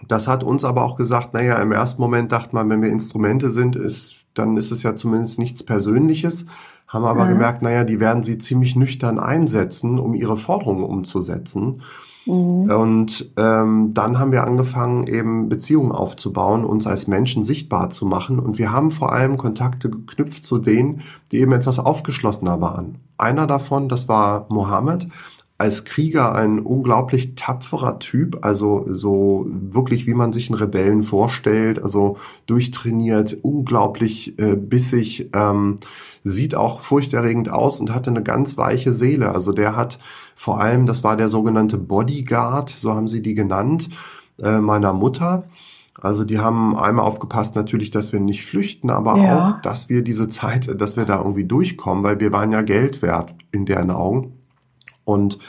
[0.08, 3.52] Das hat uns aber auch gesagt naja im ersten Moment dachte man wenn wir Instrumente
[3.52, 6.46] sind ist dann ist es ja zumindest nichts Persönliches
[6.90, 7.32] haben aber ja.
[7.32, 11.84] gemerkt, naja, die werden sie ziemlich nüchtern einsetzen, um ihre Forderungen umzusetzen.
[12.26, 12.70] Mhm.
[12.72, 18.40] Und ähm, dann haben wir angefangen, eben Beziehungen aufzubauen, uns als Menschen sichtbar zu machen.
[18.40, 22.98] Und wir haben vor allem Kontakte geknüpft zu denen, die eben etwas aufgeschlossener waren.
[23.18, 25.08] Einer davon, das war Mohammed,
[25.60, 31.84] als Krieger ein unglaublich tapferer Typ, also so wirklich, wie man sich einen Rebellen vorstellt,
[31.84, 35.76] also durchtrainiert, unglaublich äh, bissig, ähm,
[36.24, 39.36] sieht auch furchterregend aus und hatte eine ganz weiche Seele.
[39.36, 40.00] Also der hat
[40.34, 43.90] vor allem, das war der sogenannte Bodyguard, so haben sie die genannt,
[44.42, 45.44] äh, meiner Mutter.
[46.00, 49.50] Also die haben einmal aufgepasst natürlich, dass wir nicht flüchten, aber ja.
[49.50, 53.02] auch, dass wir diese Zeit, dass wir da irgendwie durchkommen, weil wir waren ja Geld
[53.02, 54.39] wert in deren Augen.
[55.10, 55.40] Und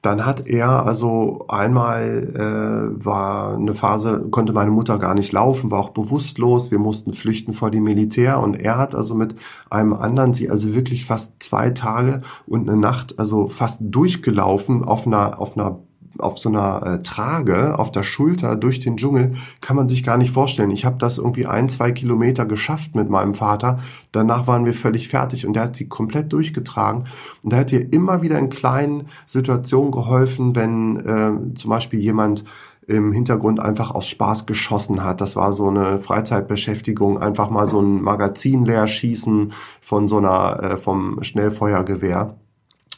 [0.00, 5.72] dann hat er also einmal äh, war eine Phase, konnte meine Mutter gar nicht laufen,
[5.72, 6.70] war auch bewusstlos.
[6.70, 9.34] Wir mussten flüchten vor dem Militär und er hat also mit
[9.70, 15.04] einem anderen sie also wirklich fast zwei Tage und eine Nacht also fast durchgelaufen auf
[15.04, 15.80] einer auf einer
[16.18, 20.16] auf so einer äh, Trage auf der Schulter durch den Dschungel kann man sich gar
[20.16, 20.70] nicht vorstellen.
[20.70, 23.78] Ich habe das irgendwie ein, zwei Kilometer geschafft mit meinem Vater.
[24.12, 27.04] Danach waren wir völlig fertig und der hat sie komplett durchgetragen.
[27.44, 32.44] Und er hat ihr immer wieder in kleinen Situationen geholfen, wenn äh, zum Beispiel jemand
[32.88, 35.20] im Hintergrund einfach aus Spaß geschossen hat.
[35.20, 40.62] Das war so eine Freizeitbeschäftigung, einfach mal so ein Magazin leer schießen von so einer,
[40.62, 42.34] äh, vom Schnellfeuergewehr.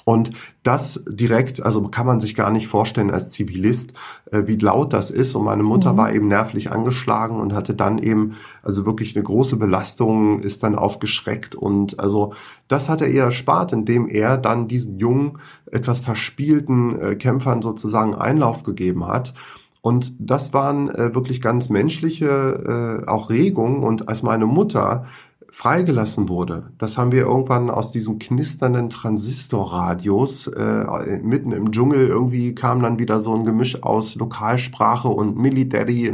[0.04, 0.30] Und
[0.62, 3.92] das direkt, also kann man sich gar nicht vorstellen als Zivilist,
[4.32, 5.34] äh, wie laut das ist.
[5.34, 5.96] Und meine Mutter mhm.
[5.98, 10.74] war eben nervlich angeschlagen und hatte dann eben, also wirklich eine große Belastung, ist dann
[10.74, 11.54] aufgeschreckt.
[11.54, 12.32] Und also
[12.68, 15.38] das hat er ihr erspart, indem er dann diesen jungen,
[15.70, 19.34] etwas verspielten äh, Kämpfern sozusagen Einlauf gegeben hat.
[19.82, 23.82] Und das waren äh, wirklich ganz menschliche äh, auch Regungen.
[23.82, 25.06] Und als meine Mutter
[25.52, 26.72] freigelassen wurde.
[26.78, 32.98] Das haben wir irgendwann aus diesen knisternden Transistorradios äh, mitten im Dschungel irgendwie kam dann
[32.98, 36.10] wieder so ein Gemisch aus Lokalsprache und Military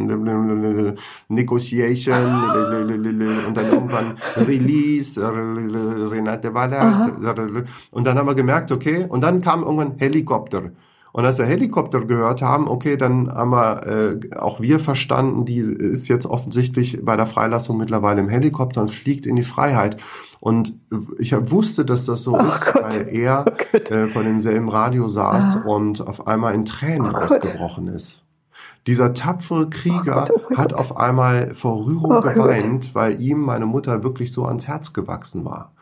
[1.29, 2.15] Negotiation
[3.47, 7.13] und dann irgendwann Release Renate Waller
[7.91, 10.71] und dann haben wir gemerkt, okay, und dann kam irgendwann Helikopter.
[11.17, 15.61] Und als wir Helikopter gehört haben, okay, dann haben wir äh, auch wir verstanden, die
[15.61, 19.97] ist jetzt offensichtlich bei der Freilassung mittlerweile im Helikopter und fliegt in die Freiheit.
[20.41, 20.75] Und
[21.19, 22.83] ich wusste, dass das so oh ist, Gott.
[22.83, 25.61] weil er oh äh, von demselben Radio saß ah.
[25.67, 28.23] und auf einmal in Tränen oh ausgebrochen ist.
[28.87, 33.39] Dieser tapfere Krieger oh Gott, oh hat auf einmal vor Rührung oh geweint, weil ihm
[33.39, 35.73] meine Mutter wirklich so ans Herz gewachsen war.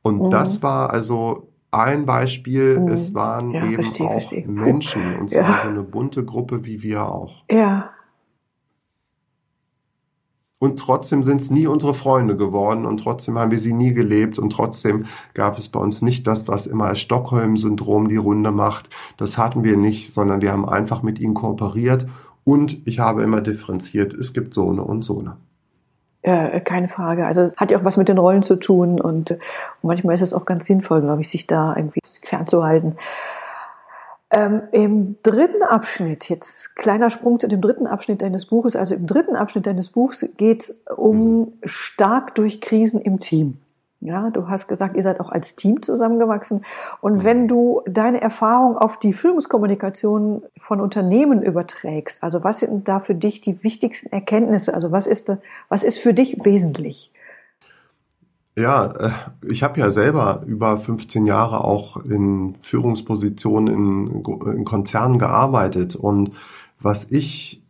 [0.00, 0.30] Und mhm.
[0.30, 2.88] das war also ein Beispiel, mhm.
[2.88, 4.48] es waren ja, eben verstehe, auch verstehe.
[4.48, 5.60] Menschen, und zwar ja.
[5.62, 7.44] so eine bunte Gruppe wie wir auch.
[7.50, 7.90] Ja.
[10.58, 14.38] Und trotzdem sind es nie unsere Freunde geworden und trotzdem haben wir sie nie gelebt
[14.38, 18.90] und trotzdem gab es bei uns nicht das, was immer als Stockholm-Syndrom die Runde macht.
[19.16, 22.06] Das hatten wir nicht, sondern wir haben einfach mit ihnen kooperiert
[22.44, 25.38] und ich habe immer differenziert, es gibt so eine und so eine.
[26.22, 27.26] Äh, keine Frage.
[27.26, 29.38] Also hat ja auch was mit den Rollen zu tun und, und
[29.82, 32.96] manchmal ist es auch ganz sinnvoll, glaube ich, sich da irgendwie fernzuhalten.
[34.30, 39.06] Ähm, Im dritten Abschnitt, jetzt kleiner Sprung zu dem dritten Abschnitt deines Buches, also im
[39.06, 43.58] dritten Abschnitt deines Buchs geht es um stark durch Krisen im Team.
[44.02, 46.64] Ja, du hast gesagt, ihr seid auch als Team zusammengewachsen.
[47.02, 47.24] Und mhm.
[47.24, 53.14] wenn du deine Erfahrung auf die Führungskommunikation von Unternehmen überträgst, also was sind da für
[53.14, 54.72] dich die wichtigsten Erkenntnisse?
[54.72, 55.30] Also was ist,
[55.68, 57.12] was ist für dich wesentlich?
[58.56, 59.10] Ja, äh,
[59.46, 63.68] ich habe ja selber über 15 Jahre auch in Führungspositionen
[64.06, 64.24] in,
[64.56, 65.94] in Konzernen gearbeitet.
[65.94, 66.32] Und
[66.80, 67.62] was ich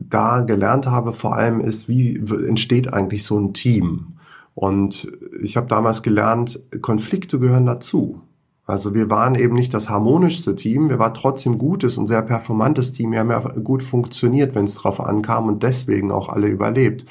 [0.00, 2.16] da gelernt habe vor allem ist, wie
[2.48, 4.15] entsteht eigentlich so ein Team?
[4.56, 5.06] Und
[5.42, 8.22] ich habe damals gelernt, Konflikte gehören dazu.
[8.64, 12.92] Also wir waren eben nicht das harmonischste Team, wir waren trotzdem gutes und sehr performantes
[12.92, 13.12] Team.
[13.12, 17.04] Wir haben ja gut funktioniert, wenn es drauf ankam und deswegen auch alle überlebt.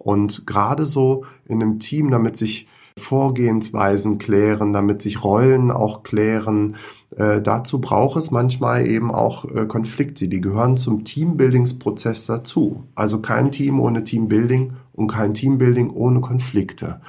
[0.00, 2.66] Und gerade so in einem Team, damit sich
[2.98, 6.74] Vorgehensweisen klären, damit sich Rollen auch klären.
[7.16, 12.84] Äh, dazu braucht es manchmal eben auch äh, Konflikte, die gehören zum Teambuildingsprozess dazu.
[12.96, 17.00] Also kein Team ohne Teambuilding und kein Teambuilding ohne Konflikte.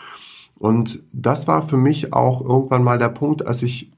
[0.58, 3.92] Und das war für mich auch irgendwann mal der Punkt, als ich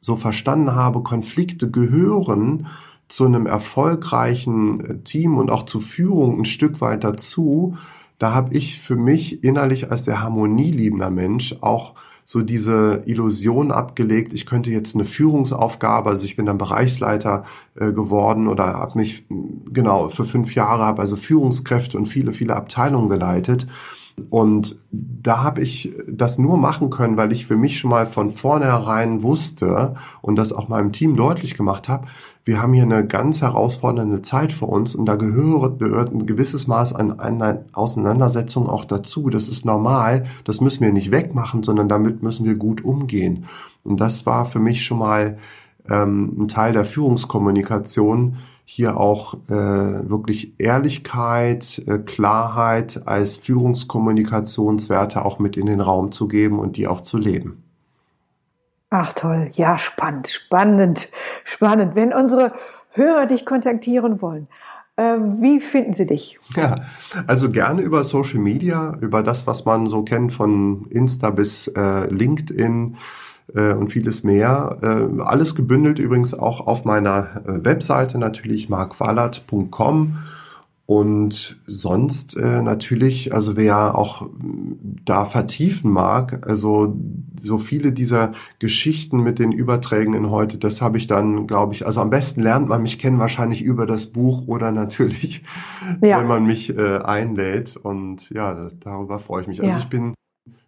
[0.00, 2.68] so verstanden habe, Konflikte gehören
[3.08, 7.76] zu einem erfolgreichen Team und auch zur Führung ein Stück weit dazu,
[8.18, 11.94] da habe ich für mich innerlich als der harmonieliebender Mensch auch
[12.28, 17.44] so diese Illusion abgelegt, ich könnte jetzt eine Führungsaufgabe, also ich bin dann Bereichsleiter
[17.76, 19.24] äh, geworden oder habe mich
[19.72, 23.68] genau für fünf Jahre, habe also Führungskräfte und viele, viele Abteilungen geleitet.
[24.28, 28.32] Und da habe ich das nur machen können, weil ich für mich schon mal von
[28.32, 32.08] vornherein wusste und das auch meinem Team deutlich gemacht habe,
[32.46, 36.68] wir haben hier eine ganz herausfordernde Zeit vor uns und da gehört, gehört ein gewisses
[36.68, 39.30] Maß an, an Auseinandersetzung auch dazu.
[39.30, 43.46] Das ist normal, das müssen wir nicht wegmachen, sondern damit müssen wir gut umgehen.
[43.82, 45.38] Und das war für mich schon mal
[45.90, 55.40] ähm, ein Teil der Führungskommunikation, hier auch äh, wirklich Ehrlichkeit, äh, Klarheit als Führungskommunikationswerte auch
[55.40, 57.65] mit in den Raum zu geben und die auch zu leben.
[58.90, 61.08] Ach toll, ja, spannend, spannend,
[61.44, 61.94] spannend.
[61.96, 62.52] Wenn unsere
[62.90, 64.48] Hörer dich kontaktieren wollen,
[64.96, 66.38] äh, wie finden sie dich?
[66.54, 66.76] Ja,
[67.26, 72.08] also gerne über Social Media, über das, was man so kennt von Insta bis äh,
[72.08, 72.96] LinkedIn
[73.54, 74.78] äh, und vieles mehr.
[74.82, 80.18] Äh, alles gebündelt übrigens auch auf meiner äh, Webseite natürlich markwallert.com.
[80.86, 84.30] Und sonst äh, natürlich, also wer auch
[85.04, 86.96] da vertiefen mag, also
[87.42, 91.84] so viele dieser Geschichten mit den Überträgen in heute, das habe ich dann, glaube ich,
[91.86, 95.42] also am besten lernt man mich kennen wahrscheinlich über das Buch oder natürlich,
[96.02, 96.20] ja.
[96.20, 97.76] wenn man mich äh, einlädt.
[97.76, 99.60] Und ja, das, darüber freue ich mich.
[99.60, 99.78] Also ja.
[99.78, 100.14] ich bin gut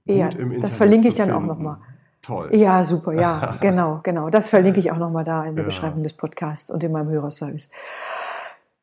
[0.06, 0.64] ja, im Internet.
[0.64, 1.42] Das verlinke ich dann finden.
[1.44, 1.76] auch nochmal.
[2.22, 2.50] Toll.
[2.52, 4.28] Ja, super, ja, genau, genau.
[4.28, 7.68] Das verlinke ich auch nochmal da in der Beschreibung des Podcasts und in meinem Hörerservice.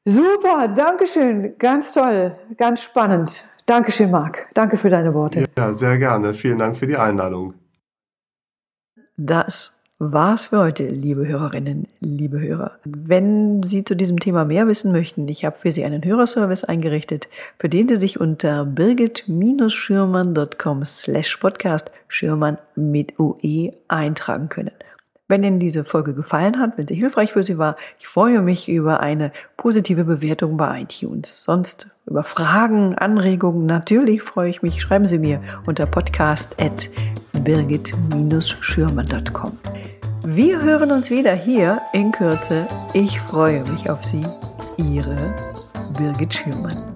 [0.08, 3.50] Super, Dankeschön, ganz toll, ganz spannend.
[3.66, 4.48] Dankeschön, Marc.
[4.54, 5.48] Danke für deine Worte.
[5.58, 6.32] Ja, sehr gerne.
[6.34, 7.56] Vielen Dank für die Einladung.
[9.18, 12.74] Das war's für heute, liebe Hörerinnen, liebe Hörer.
[12.84, 17.28] Wenn Sie zu diesem Thema mehr wissen möchten, ich habe für Sie einen Hörerservice eingerichtet,
[17.58, 24.70] für den Sie sich unter birgit-schürmann.com slash podcast Schürmann mit UE eintragen können.
[25.28, 28.70] Wenn Ihnen diese Folge gefallen hat, wenn sie hilfreich für Sie war, ich freue mich
[28.70, 31.44] über eine positive Bewertung bei iTunes.
[31.44, 34.80] Sonst über Fragen, Anregungen, natürlich freue ich mich.
[34.80, 36.92] Schreiben Sie mir unter podcast at
[37.44, 39.58] birgit-schürmann.com.
[40.28, 42.68] Wir hören uns wieder hier in Kürze.
[42.94, 44.22] Ich freue mich auf Sie.
[44.78, 45.34] Ihre
[45.98, 46.95] Birgit Schürmann.